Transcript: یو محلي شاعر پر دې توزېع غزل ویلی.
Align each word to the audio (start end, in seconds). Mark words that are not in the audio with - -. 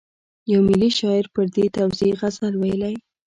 یو 0.51 0.59
محلي 0.67 0.91
شاعر 0.99 1.25
پر 1.33 1.45
دې 1.55 1.65
توزېع 1.77 2.13
غزل 2.19 2.53
ویلی. 2.57 2.95